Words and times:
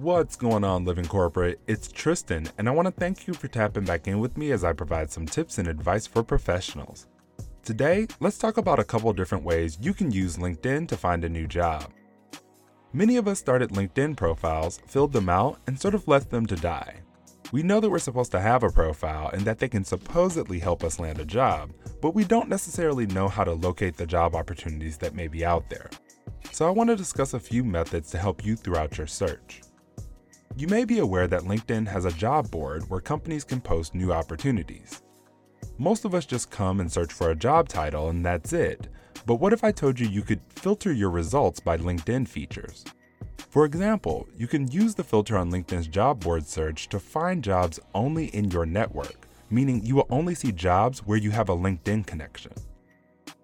What's 0.00 0.36
going 0.36 0.62
on, 0.62 0.84
Living 0.84 1.06
Corporate? 1.06 1.58
It's 1.66 1.90
Tristan, 1.90 2.48
and 2.56 2.68
I 2.68 2.70
want 2.70 2.86
to 2.86 2.92
thank 2.92 3.26
you 3.26 3.34
for 3.34 3.48
tapping 3.48 3.84
back 3.84 4.06
in 4.06 4.20
with 4.20 4.38
me 4.38 4.52
as 4.52 4.62
I 4.62 4.72
provide 4.72 5.10
some 5.10 5.26
tips 5.26 5.58
and 5.58 5.66
advice 5.66 6.06
for 6.06 6.22
professionals. 6.22 7.08
Today, 7.64 8.06
let's 8.20 8.38
talk 8.38 8.58
about 8.58 8.78
a 8.78 8.84
couple 8.84 9.12
different 9.12 9.42
ways 9.42 9.76
you 9.80 9.92
can 9.92 10.12
use 10.12 10.36
LinkedIn 10.36 10.86
to 10.86 10.96
find 10.96 11.24
a 11.24 11.28
new 11.28 11.48
job. 11.48 11.90
Many 12.92 13.16
of 13.16 13.26
us 13.26 13.40
started 13.40 13.70
LinkedIn 13.70 14.16
profiles, 14.16 14.78
filled 14.86 15.12
them 15.12 15.28
out, 15.28 15.58
and 15.66 15.80
sort 15.80 15.96
of 15.96 16.06
left 16.06 16.30
them 16.30 16.46
to 16.46 16.54
die. 16.54 17.00
We 17.50 17.64
know 17.64 17.80
that 17.80 17.90
we're 17.90 17.98
supposed 17.98 18.30
to 18.30 18.40
have 18.40 18.62
a 18.62 18.70
profile 18.70 19.30
and 19.30 19.42
that 19.46 19.58
they 19.58 19.68
can 19.68 19.82
supposedly 19.82 20.60
help 20.60 20.84
us 20.84 21.00
land 21.00 21.18
a 21.18 21.24
job, 21.24 21.72
but 22.00 22.14
we 22.14 22.22
don't 22.22 22.48
necessarily 22.48 23.06
know 23.06 23.26
how 23.26 23.42
to 23.42 23.52
locate 23.52 23.96
the 23.96 24.06
job 24.06 24.36
opportunities 24.36 24.96
that 24.98 25.16
may 25.16 25.26
be 25.26 25.44
out 25.44 25.68
there. 25.68 25.90
So, 26.52 26.68
I 26.68 26.70
want 26.70 26.88
to 26.88 26.94
discuss 26.94 27.34
a 27.34 27.40
few 27.40 27.64
methods 27.64 28.12
to 28.12 28.18
help 28.18 28.44
you 28.44 28.54
throughout 28.54 28.96
your 28.96 29.08
search. 29.08 29.62
You 30.58 30.66
may 30.66 30.84
be 30.84 30.98
aware 30.98 31.28
that 31.28 31.42
LinkedIn 31.42 31.86
has 31.86 32.04
a 32.04 32.10
job 32.10 32.50
board 32.50 32.90
where 32.90 33.00
companies 33.00 33.44
can 33.44 33.60
post 33.60 33.94
new 33.94 34.12
opportunities. 34.12 35.04
Most 35.78 36.04
of 36.04 36.16
us 36.16 36.26
just 36.26 36.50
come 36.50 36.80
and 36.80 36.90
search 36.90 37.12
for 37.12 37.30
a 37.30 37.36
job 37.36 37.68
title 37.68 38.08
and 38.08 38.26
that's 38.26 38.52
it. 38.52 38.88
But 39.24 39.36
what 39.36 39.52
if 39.52 39.62
I 39.62 39.70
told 39.70 40.00
you 40.00 40.08
you 40.08 40.22
could 40.22 40.40
filter 40.48 40.92
your 40.92 41.10
results 41.10 41.60
by 41.60 41.78
LinkedIn 41.78 42.26
features? 42.26 42.84
For 43.50 43.66
example, 43.66 44.26
you 44.36 44.48
can 44.48 44.68
use 44.68 44.96
the 44.96 45.04
filter 45.04 45.38
on 45.38 45.52
LinkedIn's 45.52 45.86
job 45.86 46.24
board 46.24 46.44
search 46.44 46.88
to 46.88 46.98
find 46.98 47.44
jobs 47.44 47.78
only 47.94 48.26
in 48.34 48.50
your 48.50 48.66
network, 48.66 49.28
meaning 49.50 49.84
you 49.84 49.94
will 49.94 50.08
only 50.10 50.34
see 50.34 50.50
jobs 50.50 51.06
where 51.06 51.18
you 51.18 51.30
have 51.30 51.50
a 51.50 51.56
LinkedIn 51.56 52.04
connection. 52.04 52.52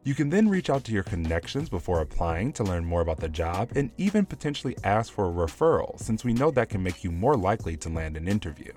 You 0.05 0.14
can 0.14 0.28
then 0.28 0.50
reach 0.50 0.69
out 0.69 0.84
to 0.84 0.92
your 0.92 1.02
connections 1.02 1.70
before 1.70 2.02
applying 2.02 2.52
to 2.55 2.62
learn 2.62 2.84
more 2.84 3.00
about 3.00 3.16
the 3.16 3.28
job 3.28 3.70
and 3.74 3.91
even 3.97 4.27
potentially 4.27 4.77
ask 4.84 5.11
for 5.11 5.24
a 5.30 5.33
referral, 5.33 5.98
since 5.98 6.24
we 6.24 6.34
know 6.34 6.50
that 6.50 6.69
can 6.69 6.83
make 6.83 7.02
you 7.02 7.11
more 7.11 7.38
likely 7.38 7.74
to 7.78 7.88
land 7.88 8.19
an 8.19 8.28
interview. 8.28 8.72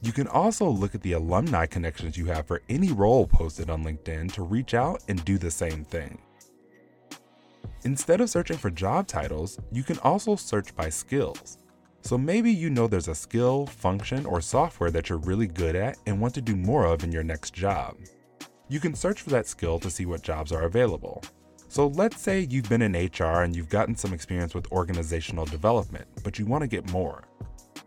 You 0.00 0.12
can 0.12 0.28
also 0.28 0.68
look 0.68 0.94
at 0.94 1.02
the 1.02 1.14
alumni 1.14 1.66
connections 1.66 2.16
you 2.16 2.26
have 2.26 2.46
for 2.46 2.62
any 2.68 2.92
role 2.92 3.26
posted 3.26 3.68
on 3.68 3.82
LinkedIn 3.82 4.32
to 4.34 4.44
reach 4.44 4.74
out 4.74 5.02
and 5.08 5.24
do 5.24 5.38
the 5.38 5.50
same 5.50 5.84
thing. 5.84 6.22
Instead 7.82 8.20
of 8.20 8.30
searching 8.30 8.58
for 8.58 8.70
job 8.70 9.08
titles, 9.08 9.58
you 9.72 9.82
can 9.82 9.98
also 10.00 10.36
search 10.36 10.72
by 10.76 10.88
skills. 10.88 11.58
So 12.02 12.16
maybe 12.16 12.52
you 12.52 12.70
know 12.70 12.86
there's 12.86 13.08
a 13.08 13.14
skill, 13.14 13.66
function, 13.66 14.24
or 14.24 14.40
software 14.40 14.92
that 14.92 15.08
you're 15.08 15.18
really 15.18 15.48
good 15.48 15.74
at 15.74 15.98
and 16.06 16.20
want 16.20 16.34
to 16.34 16.40
do 16.40 16.54
more 16.54 16.84
of 16.84 17.02
in 17.02 17.10
your 17.10 17.24
next 17.24 17.54
job. 17.54 17.96
You 18.70 18.80
can 18.80 18.94
search 18.94 19.22
for 19.22 19.30
that 19.30 19.46
skill 19.46 19.78
to 19.78 19.88
see 19.88 20.04
what 20.04 20.22
jobs 20.22 20.52
are 20.52 20.64
available. 20.64 21.22
So 21.68 21.86
let's 21.86 22.20
say 22.20 22.46
you've 22.50 22.68
been 22.68 22.82
in 22.82 22.92
HR 22.92 23.42
and 23.42 23.56
you've 23.56 23.70
gotten 23.70 23.96
some 23.96 24.12
experience 24.12 24.54
with 24.54 24.70
organizational 24.72 25.46
development, 25.46 26.06
but 26.22 26.38
you 26.38 26.44
want 26.44 26.62
to 26.62 26.68
get 26.68 26.90
more. 26.92 27.24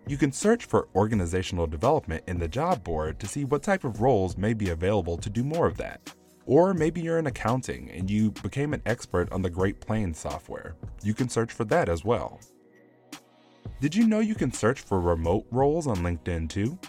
You 0.07 0.17
can 0.17 0.31
search 0.31 0.65
for 0.65 0.87
organizational 0.95 1.67
development 1.67 2.23
in 2.27 2.39
the 2.39 2.47
job 2.47 2.83
board 2.83 3.19
to 3.19 3.27
see 3.27 3.45
what 3.45 3.61
type 3.61 3.83
of 3.83 4.01
roles 4.01 4.37
may 4.37 4.53
be 4.53 4.69
available 4.69 5.17
to 5.17 5.29
do 5.29 5.43
more 5.43 5.67
of 5.67 5.77
that. 5.77 6.13
Or 6.47 6.73
maybe 6.73 6.99
you're 6.99 7.19
in 7.19 7.27
accounting 7.27 7.91
and 7.91 8.09
you 8.09 8.31
became 8.31 8.73
an 8.73 8.81
expert 8.87 9.31
on 9.31 9.43
the 9.43 9.49
Great 9.51 9.79
Plains 9.79 10.17
software. 10.17 10.75
You 11.03 11.13
can 11.13 11.29
search 11.29 11.51
for 11.51 11.63
that 11.65 11.89
as 11.89 12.03
well. 12.03 12.39
Did 13.79 13.95
you 13.95 14.07
know 14.07 14.19
you 14.19 14.35
can 14.35 14.51
search 14.51 14.81
for 14.81 14.99
remote 14.99 15.45
roles 15.51 15.85
on 15.85 15.97
LinkedIn 15.97 16.49
too? 16.49 16.79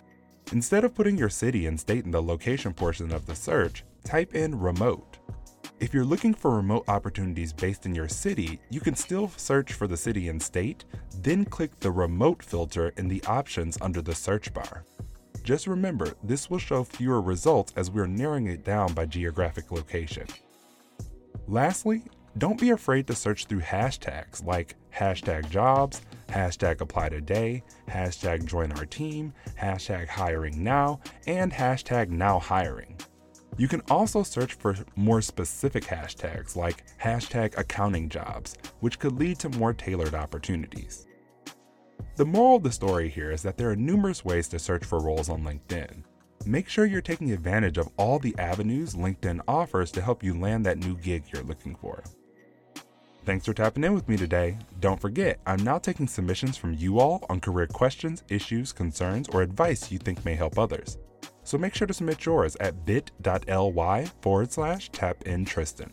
Instead 0.52 0.84
of 0.84 0.94
putting 0.94 1.16
your 1.16 1.30
city 1.30 1.66
and 1.66 1.80
state 1.80 2.04
in 2.04 2.10
the 2.10 2.22
location 2.22 2.74
portion 2.74 3.10
of 3.10 3.24
the 3.24 3.34
search, 3.34 3.84
type 4.04 4.34
in 4.34 4.58
remote. 4.58 5.16
If 5.80 5.94
you're 5.94 6.04
looking 6.04 6.34
for 6.34 6.54
remote 6.54 6.84
opportunities 6.88 7.54
based 7.54 7.86
in 7.86 7.94
your 7.94 8.08
city, 8.08 8.60
you 8.68 8.78
can 8.78 8.94
still 8.94 9.32
search 9.36 9.72
for 9.72 9.86
the 9.86 9.96
city 9.96 10.28
and 10.28 10.40
state, 10.40 10.84
then 11.22 11.46
click 11.46 11.80
the 11.80 11.90
remote 11.90 12.42
filter 12.42 12.92
in 12.98 13.08
the 13.08 13.24
options 13.24 13.78
under 13.80 14.02
the 14.02 14.14
search 14.14 14.52
bar. 14.52 14.84
Just 15.42 15.66
remember, 15.66 16.12
this 16.22 16.50
will 16.50 16.58
show 16.58 16.84
fewer 16.84 17.22
results 17.22 17.72
as 17.74 17.90
we're 17.90 18.06
narrowing 18.06 18.46
it 18.46 18.62
down 18.62 18.92
by 18.92 19.06
geographic 19.06 19.72
location. 19.72 20.26
Lastly, 21.48 22.02
don't 22.38 22.60
be 22.60 22.70
afraid 22.70 23.06
to 23.06 23.14
search 23.14 23.46
through 23.46 23.60
hashtags 23.60 24.44
like 24.44 24.76
hashtag 24.94 25.50
jobs, 25.50 26.02
hashtag 26.28 26.80
apply 26.80 27.10
today, 27.10 27.62
hashtag 27.88 28.46
join 28.46 28.72
our 28.72 28.86
team, 28.86 29.32
hashtag 29.60 30.08
hiring 30.08 30.64
now, 30.64 31.00
and 31.26 31.52
hashtag 31.52 32.08
now 32.08 32.38
hiring. 32.38 32.98
You 33.58 33.68
can 33.68 33.82
also 33.90 34.22
search 34.22 34.54
for 34.54 34.74
more 34.96 35.20
specific 35.20 35.84
hashtags 35.84 36.56
like 36.56 36.84
hashtag 36.98 37.58
accounting 37.58 38.08
jobs, 38.08 38.56
which 38.80 38.98
could 38.98 39.12
lead 39.12 39.38
to 39.40 39.50
more 39.50 39.74
tailored 39.74 40.14
opportunities. 40.14 41.06
The 42.16 42.24
moral 42.24 42.56
of 42.56 42.62
the 42.62 42.72
story 42.72 43.10
here 43.10 43.30
is 43.30 43.42
that 43.42 43.58
there 43.58 43.70
are 43.70 43.76
numerous 43.76 44.24
ways 44.24 44.48
to 44.48 44.58
search 44.58 44.84
for 44.84 45.00
roles 45.00 45.28
on 45.28 45.42
LinkedIn. 45.42 46.02
Make 46.46 46.68
sure 46.68 46.86
you're 46.86 47.02
taking 47.02 47.32
advantage 47.32 47.78
of 47.78 47.90
all 47.96 48.18
the 48.18 48.36
avenues 48.38 48.94
LinkedIn 48.94 49.40
offers 49.46 49.92
to 49.92 50.02
help 50.02 50.24
you 50.24 50.38
land 50.38 50.66
that 50.66 50.78
new 50.78 50.96
gig 50.96 51.24
you're 51.32 51.42
looking 51.44 51.76
for. 51.76 52.02
Thanks 53.24 53.46
for 53.46 53.54
tapping 53.54 53.84
in 53.84 53.94
with 53.94 54.08
me 54.08 54.16
today. 54.16 54.58
Don't 54.80 55.00
forget, 55.00 55.38
I'm 55.46 55.62
now 55.62 55.78
taking 55.78 56.08
submissions 56.08 56.56
from 56.56 56.74
you 56.74 56.98
all 56.98 57.24
on 57.30 57.40
career 57.40 57.68
questions, 57.68 58.24
issues, 58.28 58.72
concerns, 58.72 59.28
or 59.28 59.42
advice 59.42 59.92
you 59.92 59.98
think 59.98 60.24
may 60.24 60.34
help 60.34 60.58
others. 60.58 60.98
So 61.44 61.56
make 61.56 61.72
sure 61.74 61.86
to 61.86 61.94
submit 61.94 62.24
yours 62.24 62.56
at 62.56 62.84
bit.ly 62.84 64.04
forward 64.20 64.50
slash 64.50 64.90
tap 64.90 65.22
in 65.22 65.44
Tristan. 65.44 65.92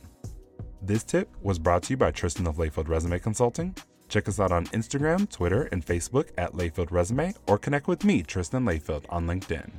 This 0.81 1.03
tip 1.03 1.29
was 1.43 1.59
brought 1.59 1.83
to 1.83 1.93
you 1.93 1.97
by 1.97 2.09
Tristan 2.09 2.47
of 2.47 2.55
Layfield 2.55 2.87
Resume 2.87 3.19
Consulting. 3.19 3.75
Check 4.07 4.27
us 4.27 4.39
out 4.39 4.51
on 4.51 4.65
Instagram, 4.67 5.29
Twitter, 5.29 5.69
and 5.71 5.85
Facebook 5.85 6.29
at 6.39 6.53
Layfield 6.53 6.89
Resume, 6.89 7.35
or 7.47 7.59
connect 7.59 7.87
with 7.87 8.03
me, 8.03 8.23
Tristan 8.23 8.65
Layfield, 8.65 9.05
on 9.09 9.27
LinkedIn. 9.27 9.69